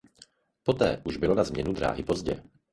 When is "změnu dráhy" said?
1.43-2.03